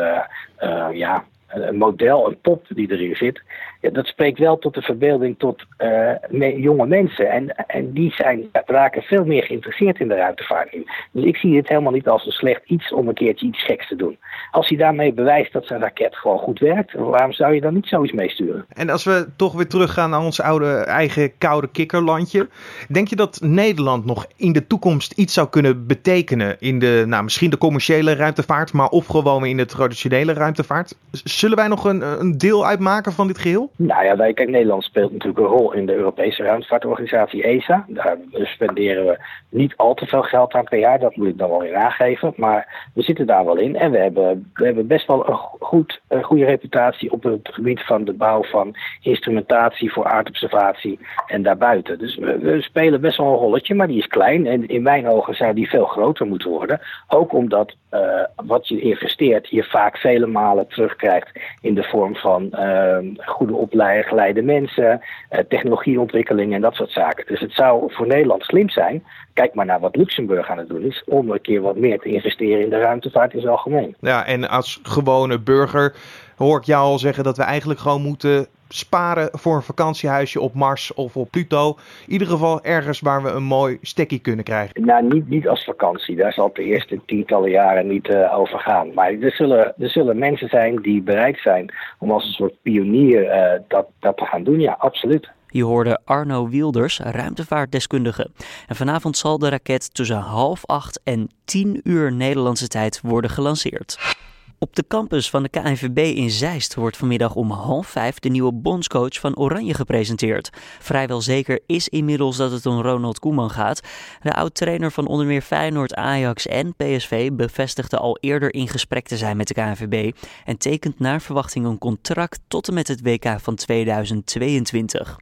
ja, 0.92 1.24
een 1.48 1.76
model, 1.76 2.26
een 2.26 2.40
pop 2.40 2.66
die 2.68 2.90
erin 2.90 3.16
zit. 3.16 3.42
Ja, 3.82 3.90
dat 3.90 4.06
spreekt 4.06 4.38
wel 4.38 4.58
tot 4.58 4.74
de 4.74 4.82
verbeelding 4.82 5.38
tot 5.38 5.62
uh, 5.78 6.58
jonge 6.62 6.86
mensen. 6.86 7.30
En, 7.30 7.56
en 7.66 7.92
die 7.92 8.12
zijn, 8.12 8.48
raken 8.66 9.02
veel 9.02 9.24
meer 9.24 9.42
geïnteresseerd 9.42 10.00
in 10.00 10.08
de 10.08 10.14
ruimtevaart. 10.14 10.76
Dus 11.12 11.24
ik 11.24 11.36
zie 11.36 11.56
het 11.56 11.68
helemaal 11.68 11.92
niet 11.92 12.08
als 12.08 12.26
een 12.26 12.32
slecht 12.32 12.60
iets 12.64 12.92
om 12.92 13.08
een 13.08 13.14
keertje 13.14 13.46
iets 13.46 13.64
geks 13.64 13.88
te 13.88 13.96
doen. 13.96 14.18
Als 14.50 14.68
hij 14.68 14.78
daarmee 14.78 15.12
bewijst 15.12 15.52
dat 15.52 15.66
zijn 15.66 15.80
raket 15.80 16.16
gewoon 16.16 16.38
goed 16.38 16.58
werkt, 16.58 16.92
waarom 16.92 17.32
zou 17.32 17.54
je 17.54 17.60
dan 17.60 17.74
niet 17.74 17.86
zoiets 17.86 18.12
meesturen? 18.12 18.64
En 18.68 18.90
als 18.90 19.04
we 19.04 19.28
toch 19.36 19.52
weer 19.52 19.68
teruggaan 19.68 20.10
naar 20.10 20.20
ons 20.20 20.40
oude 20.40 20.74
eigen 20.74 21.38
koude 21.38 21.68
kikkerlandje. 21.68 22.48
Denk 22.88 23.08
je 23.08 23.16
dat 23.16 23.40
Nederland 23.40 24.04
nog 24.04 24.26
in 24.36 24.52
de 24.52 24.66
toekomst 24.66 25.12
iets 25.12 25.34
zou 25.34 25.48
kunnen 25.48 25.86
betekenen 25.86 26.56
in 26.58 26.78
de, 26.78 27.04
nou 27.06 27.22
misschien 27.22 27.50
de 27.50 27.58
commerciële 27.58 28.14
ruimtevaart, 28.14 28.72
maar 28.72 28.88
of 28.88 29.06
gewoon 29.06 29.44
in 29.44 29.56
de 29.56 29.66
traditionele 29.66 30.32
ruimtevaart? 30.32 30.94
Zullen 31.10 31.56
wij 31.56 31.68
nog 31.68 31.84
een, 31.84 32.20
een 32.20 32.38
deel 32.38 32.66
uitmaken 32.66 33.12
van 33.12 33.26
dit 33.26 33.38
geheel? 33.38 33.70
Nou 33.76 34.04
ja, 34.04 34.16
wij, 34.16 34.32
kijk, 34.32 34.48
Nederland 34.48 34.84
speelt 34.84 35.12
natuurlijk 35.12 35.38
een 35.38 35.56
rol 35.56 35.72
in 35.72 35.86
de 35.86 35.94
Europese 35.94 36.42
ruimtevaartorganisatie 36.42 37.42
ESA. 37.42 37.84
Daar 37.88 38.16
spenderen 38.32 39.06
we 39.06 39.18
niet 39.48 39.76
al 39.76 39.94
te 39.94 40.06
veel 40.06 40.22
geld 40.22 40.52
aan 40.52 40.64
per 40.64 40.78
jaar, 40.78 40.98
dat 40.98 41.16
moet 41.16 41.28
ik 41.28 41.38
dan 41.38 41.50
wel 41.50 41.60
weer 41.60 41.74
aangeven. 41.74 42.32
Maar 42.36 42.88
we 42.94 43.02
zitten 43.02 43.26
daar 43.26 43.44
wel 43.44 43.56
in 43.56 43.76
en 43.76 43.90
we 43.90 43.98
hebben, 43.98 44.50
we 44.54 44.64
hebben 44.64 44.86
best 44.86 45.06
wel 45.06 45.28
een, 45.28 45.36
goed, 45.58 46.00
een 46.08 46.22
goede 46.22 46.44
reputatie 46.44 47.12
op 47.12 47.22
het 47.22 47.48
gebied 47.52 47.80
van 47.80 48.04
de 48.04 48.12
bouw 48.12 48.42
van 48.42 48.74
instrumentatie 49.02 49.92
voor 49.92 50.04
aardobservatie 50.04 50.98
en 51.26 51.42
daarbuiten. 51.42 51.98
Dus 51.98 52.16
we, 52.16 52.56
spelen 52.60 53.00
best 53.00 53.16
wel 53.16 53.26
een 53.26 53.38
rolletje, 53.38 53.74
maar 53.74 53.86
die 53.86 53.98
is 53.98 54.06
klein. 54.06 54.46
En 54.46 54.68
in 54.68 54.82
mijn 54.82 55.08
ogen 55.08 55.34
zou 55.34 55.54
die 55.54 55.68
veel 55.68 55.84
groter 55.84 56.26
moeten 56.26 56.50
worden. 56.50 56.80
Ook 57.08 57.32
omdat 57.32 57.74
uh, 57.94 58.00
wat 58.36 58.68
je 58.68 58.80
investeert, 58.80 59.48
je 59.48 59.64
vaak 59.64 59.96
vele 59.96 60.26
malen 60.26 60.68
terugkrijgt 60.68 61.30
in 61.60 61.74
de 61.74 61.82
vorm 61.82 62.16
van 62.16 62.50
uh, 62.52 62.98
goede 63.16 63.54
opgeleide 63.62 64.42
mensen, 64.42 65.00
uh, 65.30 65.38
technologieontwikkeling 65.48 66.54
en 66.54 66.60
dat 66.60 66.74
soort 66.74 66.90
zaken. 66.90 67.26
Dus 67.26 67.40
het 67.40 67.52
zou 67.52 67.92
voor 67.92 68.06
Nederland 68.06 68.42
slim 68.42 68.68
zijn, 68.68 69.04
kijk 69.34 69.54
maar 69.54 69.66
naar 69.66 69.80
wat 69.80 69.96
Luxemburg 69.96 70.48
aan 70.48 70.58
het 70.58 70.68
doen 70.68 70.82
is, 70.82 71.02
om 71.06 71.30
een 71.30 71.40
keer 71.40 71.60
wat 71.60 71.76
meer 71.76 71.98
te 71.98 72.08
investeren 72.08 72.64
in 72.64 72.70
de 72.70 72.78
ruimtevaart 72.78 73.32
in 73.32 73.38
het 73.38 73.48
algemeen. 73.48 73.96
Ja, 74.00 74.26
en 74.26 74.48
als 74.48 74.80
gewone 74.82 75.38
burger 75.38 75.94
hoor 76.36 76.58
ik 76.58 76.64
jou 76.64 76.82
al 76.82 76.98
zeggen 76.98 77.24
dat 77.24 77.36
we 77.36 77.42
eigenlijk 77.42 77.80
gewoon 77.80 78.02
moeten 78.02 78.46
sparen 78.74 79.28
voor 79.32 79.56
een 79.56 79.62
vakantiehuisje 79.62 80.40
op 80.40 80.54
Mars 80.54 80.94
of 80.94 81.16
op 81.16 81.30
Pluto. 81.30 81.76
In 82.06 82.12
ieder 82.12 82.26
geval 82.26 82.62
ergens 82.62 83.00
waar 83.00 83.22
we 83.22 83.30
een 83.30 83.42
mooi 83.42 83.78
stekkie 83.82 84.18
kunnen 84.18 84.44
krijgen. 84.44 84.84
Nou, 84.84 85.08
niet, 85.08 85.28
niet 85.28 85.48
als 85.48 85.64
vakantie. 85.64 86.16
Daar 86.16 86.32
zal 86.32 86.46
het 86.46 86.54
de 86.54 86.64
eerste 86.64 87.00
tientallen 87.06 87.50
jaren 87.50 87.86
niet 87.86 88.08
uh, 88.08 88.38
over 88.38 88.58
gaan. 88.58 88.94
Maar 88.94 89.12
er 89.12 89.32
zullen, 89.32 89.74
er 89.78 89.90
zullen 89.90 90.18
mensen 90.18 90.48
zijn 90.48 90.76
die 90.76 91.02
bereid 91.02 91.38
zijn 91.38 91.74
om 91.98 92.10
als 92.10 92.24
een 92.26 92.32
soort 92.32 92.62
pionier 92.62 93.24
uh, 93.24 93.60
dat, 93.68 93.86
dat 94.00 94.16
te 94.16 94.24
gaan 94.24 94.44
doen. 94.44 94.60
Ja, 94.60 94.76
absoluut. 94.78 95.30
Je 95.46 95.64
hoorde 95.64 95.98
Arno 96.04 96.48
Wilders, 96.48 96.98
ruimtevaartdeskundige. 96.98 98.30
En 98.68 98.76
vanavond 98.76 99.16
zal 99.16 99.38
de 99.38 99.48
raket 99.48 99.94
tussen 99.94 100.16
half 100.16 100.66
acht 100.66 101.00
en 101.04 101.28
tien 101.44 101.80
uur 101.84 102.12
Nederlandse 102.12 102.68
tijd 102.68 103.00
worden 103.02 103.30
gelanceerd. 103.30 104.16
Op 104.62 104.76
de 104.76 104.84
campus 104.88 105.30
van 105.30 105.42
de 105.42 105.48
KNVB 105.48 105.98
in 105.98 106.30
Zeist 106.30 106.74
wordt 106.74 106.96
vanmiddag 106.96 107.34
om 107.34 107.50
half 107.50 107.86
vijf 107.86 108.18
de 108.18 108.28
nieuwe 108.28 108.52
bondscoach 108.52 109.20
van 109.20 109.36
Oranje 109.36 109.74
gepresenteerd. 109.74 110.50
Vrijwel 110.78 111.20
zeker 111.20 111.60
is 111.66 111.88
inmiddels 111.88 112.36
dat 112.36 112.50
het 112.50 112.66
om 112.66 112.80
Ronald 112.80 113.18
Koeman 113.18 113.50
gaat. 113.50 113.80
De 114.22 114.34
oud-trainer 114.34 114.92
van 114.92 115.06
onder 115.06 115.26
meer 115.26 115.42
Feyenoord, 115.42 115.94
Ajax 115.94 116.46
en 116.46 116.74
PSV 116.76 117.30
bevestigde 117.32 117.96
al 117.96 118.18
eerder 118.20 118.54
in 118.54 118.68
gesprek 118.68 119.06
te 119.06 119.16
zijn 119.16 119.36
met 119.36 119.48
de 119.48 119.54
KNVB 119.54 120.16
en 120.44 120.58
tekent 120.58 120.98
naar 120.98 121.20
verwachting 121.20 121.66
een 121.66 121.78
contract 121.78 122.40
tot 122.48 122.68
en 122.68 122.74
met 122.74 122.88
het 122.88 123.02
WK 123.02 123.40
van 123.40 123.54
2022. 123.54 125.16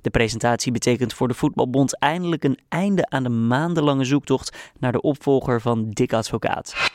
De 0.00 0.10
presentatie 0.10 0.72
betekent 0.72 1.14
voor 1.14 1.28
de 1.28 1.34
Voetbalbond 1.34 1.98
eindelijk 1.98 2.44
een 2.44 2.58
einde 2.68 3.06
aan 3.08 3.22
de 3.22 3.28
maandenlange 3.28 4.04
zoektocht 4.04 4.56
naar 4.78 4.92
de 4.92 5.00
opvolger 5.00 5.60
van 5.60 5.90
Dick 5.90 6.12
Advocaat. 6.12 6.92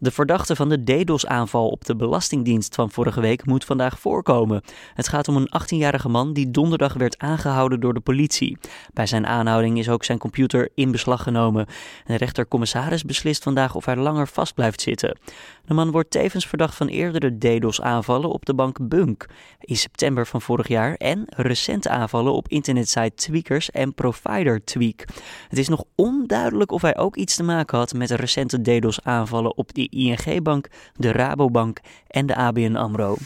De 0.00 0.10
verdachte 0.10 0.56
van 0.56 0.68
de 0.68 0.84
DDoS-aanval 0.84 1.68
op 1.68 1.84
de 1.84 1.96
Belastingdienst 1.96 2.74
van 2.74 2.90
vorige 2.90 3.20
week 3.20 3.46
moet 3.46 3.64
vandaag 3.64 4.00
voorkomen. 4.00 4.62
Het 4.94 5.08
gaat 5.08 5.28
om 5.28 5.36
een 5.36 5.50
18-jarige 5.62 6.08
man 6.08 6.32
die 6.32 6.50
donderdag 6.50 6.94
werd 6.94 7.18
aangehouden 7.18 7.80
door 7.80 7.94
de 7.94 8.00
politie. 8.00 8.58
Bij 8.92 9.06
zijn 9.06 9.26
aanhouding 9.26 9.78
is 9.78 9.88
ook 9.88 10.04
zijn 10.04 10.18
computer 10.18 10.68
in 10.74 10.90
beslag 10.90 11.22
genomen. 11.22 11.66
De 12.06 12.14
rechter-commissaris 12.14 13.04
beslist 13.04 13.42
vandaag 13.42 13.74
of 13.74 13.84
hij 13.84 13.96
langer 13.96 14.28
vast 14.28 14.54
blijft 14.54 14.80
zitten. 14.80 15.18
De 15.64 15.74
man 15.74 15.90
wordt 15.90 16.10
tevens 16.10 16.46
verdacht 16.46 16.74
van 16.74 16.86
eerdere 16.86 17.38
DDoS-aanvallen 17.38 18.30
op 18.30 18.46
de 18.46 18.54
bank 18.54 18.88
Bunk 18.88 19.26
in 19.60 19.76
september 19.76 20.26
van 20.26 20.42
vorig 20.42 20.68
jaar 20.68 20.94
en 20.94 21.24
recente 21.26 21.88
aanvallen 21.88 22.32
op 22.32 22.48
internetsite 22.48 23.14
Tweakers 23.14 23.70
en 23.70 23.94
provider 23.94 24.64
Tweak. 24.64 25.04
Het 25.48 25.58
is 25.58 25.68
nog 25.68 25.84
onduidelijk 25.94 26.72
of 26.72 26.82
hij 26.82 26.96
ook 26.96 27.16
iets 27.16 27.36
te 27.36 27.42
maken 27.42 27.78
had 27.78 27.94
met 27.94 28.10
recente 28.10 28.60
DDoS-aanvallen 28.62 29.56
op 29.56 29.74
ING-bank, 29.90 30.68
de 30.96 31.12
Rabobank 31.12 31.80
en 32.08 32.26
de 32.26 32.34
ABN 32.34 32.76
AMRO. 32.76 33.16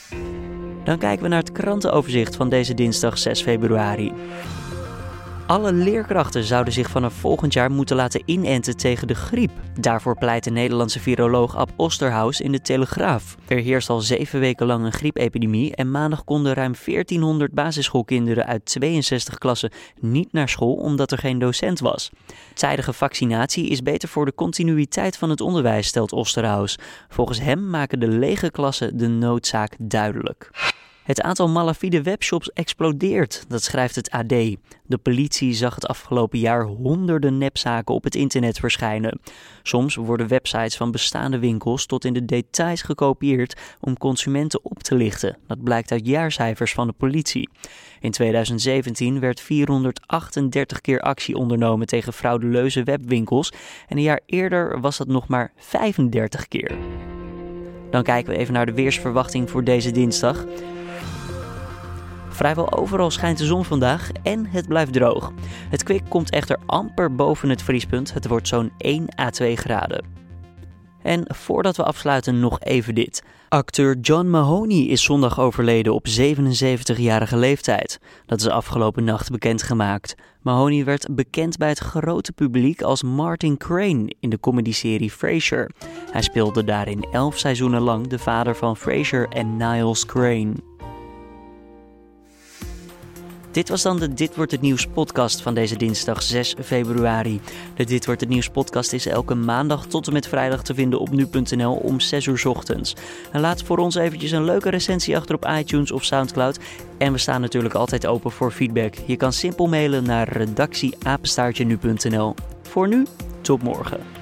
Dan 0.84 0.98
kijken 0.98 1.22
we 1.22 1.28
naar 1.28 1.38
het 1.38 1.52
krantenoverzicht 1.52 2.36
van 2.36 2.48
deze 2.48 2.74
dinsdag 2.74 3.18
6 3.18 3.42
februari. 3.42 4.12
Alle 5.52 5.72
leerkrachten 5.72 6.44
zouden 6.44 6.72
zich 6.72 6.90
vanaf 6.90 7.14
volgend 7.14 7.52
jaar 7.52 7.70
moeten 7.70 7.96
laten 7.96 8.22
inenten 8.24 8.76
tegen 8.76 9.06
de 9.06 9.14
griep. 9.14 9.50
Daarvoor 9.80 10.18
pleit 10.18 10.44
de 10.44 10.50
Nederlandse 10.50 11.00
viroloog 11.00 11.56
Ab 11.56 11.70
Osterhaus 11.76 12.40
in 12.40 12.52
de 12.52 12.60
Telegraaf. 12.60 13.36
Er 13.48 13.58
heerst 13.58 13.88
al 13.88 14.00
zeven 14.00 14.40
weken 14.40 14.66
lang 14.66 14.84
een 14.84 14.92
griepepidemie 14.92 15.74
en 15.74 15.90
maandag 15.90 16.24
konden 16.24 16.54
ruim 16.54 16.74
1400 16.84 17.52
basisschoolkinderen 17.52 18.46
uit 18.46 18.64
62 18.64 19.38
klassen 19.38 19.70
niet 20.00 20.32
naar 20.32 20.48
school 20.48 20.74
omdat 20.74 21.12
er 21.12 21.18
geen 21.18 21.38
docent 21.38 21.80
was. 21.80 22.10
Tijdige 22.54 22.92
vaccinatie 22.92 23.68
is 23.68 23.82
beter 23.82 24.08
voor 24.08 24.24
de 24.24 24.34
continuïteit 24.34 25.16
van 25.16 25.30
het 25.30 25.40
onderwijs, 25.40 25.86
stelt 25.86 26.12
Osterhaus. 26.12 26.78
Volgens 27.08 27.40
hem 27.40 27.70
maken 27.70 28.00
de 28.00 28.08
lege 28.08 28.50
klassen 28.50 28.96
de 28.96 29.08
noodzaak 29.08 29.74
duidelijk. 29.78 30.50
Het 31.02 31.20
aantal 31.20 31.48
malafide 31.48 32.02
webshops 32.02 32.52
explodeert, 32.52 33.44
dat 33.48 33.62
schrijft 33.62 33.94
het 33.94 34.10
AD. 34.10 34.28
De 34.86 34.98
politie 35.02 35.54
zag 35.54 35.74
het 35.74 35.86
afgelopen 35.86 36.38
jaar 36.38 36.64
honderden 36.64 37.38
nepzaken 37.38 37.94
op 37.94 38.04
het 38.04 38.14
internet 38.14 38.58
verschijnen. 38.58 39.20
Soms 39.62 39.94
worden 39.94 40.28
websites 40.28 40.76
van 40.76 40.90
bestaande 40.90 41.38
winkels 41.38 41.86
tot 41.86 42.04
in 42.04 42.12
de 42.12 42.24
details 42.24 42.82
gekopieerd 42.82 43.60
om 43.80 43.98
consumenten 43.98 44.60
op 44.62 44.82
te 44.82 44.94
lichten. 44.94 45.36
Dat 45.46 45.62
blijkt 45.62 45.92
uit 45.92 46.06
jaarcijfers 46.06 46.72
van 46.72 46.86
de 46.86 46.92
politie. 46.92 47.48
In 48.00 48.10
2017 48.10 49.20
werd 49.20 49.40
438 49.40 50.80
keer 50.80 51.00
actie 51.00 51.36
ondernomen 51.36 51.86
tegen 51.86 52.12
fraudeleuze 52.12 52.82
webwinkels 52.82 53.52
en 53.88 53.96
een 53.96 54.02
jaar 54.02 54.20
eerder 54.26 54.80
was 54.80 54.96
dat 54.96 55.08
nog 55.08 55.28
maar 55.28 55.52
35 55.56 56.48
keer. 56.48 56.76
Dan 57.90 58.02
kijken 58.02 58.32
we 58.32 58.38
even 58.38 58.54
naar 58.54 58.66
de 58.66 58.74
weersverwachting 58.74 59.50
voor 59.50 59.64
deze 59.64 59.90
dinsdag. 59.90 60.44
Vrijwel 62.42 62.72
overal 62.72 63.10
schijnt 63.10 63.38
de 63.38 63.44
zon 63.44 63.64
vandaag 63.64 64.10
en 64.22 64.46
het 64.46 64.68
blijft 64.68 64.92
droog. 64.92 65.32
Het 65.70 65.82
kwik 65.82 66.02
komt 66.08 66.30
echter 66.30 66.58
amper 66.66 67.14
boven 67.14 67.48
het 67.48 67.62
vriespunt. 67.62 68.14
Het 68.14 68.26
wordt 68.26 68.48
zo'n 68.48 68.72
1 68.78 69.06
à 69.20 69.30
2 69.30 69.56
graden. 69.56 70.04
En 71.02 71.24
voordat 71.34 71.76
we 71.76 71.82
afsluiten 71.82 72.40
nog 72.40 72.60
even 72.60 72.94
dit. 72.94 73.22
Acteur 73.48 73.98
John 74.00 74.26
Mahoney 74.26 74.86
is 74.86 75.02
zondag 75.02 75.40
overleden 75.40 75.94
op 75.94 76.06
77-jarige 76.20 77.36
leeftijd. 77.36 77.98
Dat 78.26 78.40
is 78.40 78.48
afgelopen 78.48 79.04
nacht 79.04 79.30
bekendgemaakt. 79.30 80.14
Mahoney 80.40 80.84
werd 80.84 81.14
bekend 81.14 81.56
bij 81.56 81.68
het 81.68 81.78
grote 81.78 82.32
publiek 82.32 82.82
als 82.82 83.02
Martin 83.02 83.56
Crane 83.56 84.14
in 84.20 84.30
de 84.30 84.40
comedyserie 84.40 85.10
Frasier. 85.10 85.70
Hij 86.10 86.22
speelde 86.22 86.64
daarin 86.64 87.06
elf 87.12 87.38
seizoenen 87.38 87.82
lang 87.82 88.06
de 88.06 88.18
vader 88.18 88.56
van 88.56 88.76
Frasier 88.76 89.28
en 89.28 89.56
Niles 89.56 90.06
Crane. 90.06 90.52
Dit 93.52 93.68
was 93.68 93.82
dan 93.82 93.98
de 93.98 94.14
Dit 94.14 94.36
wordt 94.36 94.52
het 94.52 94.60
nieuws 94.60 94.86
podcast 94.86 95.42
van 95.42 95.54
deze 95.54 95.76
dinsdag 95.76 96.22
6 96.22 96.54
februari. 96.62 97.40
De 97.74 97.84
Dit 97.84 98.06
wordt 98.06 98.20
het 98.20 98.30
nieuws 98.30 98.48
podcast 98.48 98.92
is 98.92 99.06
elke 99.06 99.34
maandag 99.34 99.86
tot 99.86 100.06
en 100.06 100.12
met 100.12 100.26
vrijdag 100.26 100.62
te 100.62 100.74
vinden 100.74 101.00
op 101.00 101.10
nu.nl 101.10 101.74
om 101.74 102.00
6 102.00 102.26
uur 102.26 102.42
ochtends. 102.48 102.96
En 103.32 103.40
laat 103.40 103.62
voor 103.62 103.78
ons 103.78 103.94
eventjes 103.94 104.30
een 104.30 104.44
leuke 104.44 104.70
recensie 104.70 105.16
achter 105.16 105.34
op 105.34 105.48
iTunes 105.58 105.92
of 105.92 106.04
Soundcloud. 106.04 106.58
En 106.98 107.12
we 107.12 107.18
staan 107.18 107.40
natuurlijk 107.40 107.74
altijd 107.74 108.06
open 108.06 108.30
voor 108.30 108.50
feedback. 108.50 108.94
Je 109.06 109.16
kan 109.16 109.32
simpel 109.32 109.66
mailen 109.66 110.04
naar 110.04 110.28
redactieapenstaartje. 110.28 111.78
Voor 112.62 112.88
nu, 112.88 113.06
tot 113.40 113.62
morgen. 113.62 114.21